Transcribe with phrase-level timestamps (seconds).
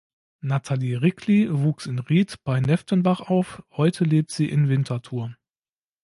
[0.39, 5.35] Natalie Rickli wuchs in Riet bei Neftenbach auf, heute lebt sie in Winterthur.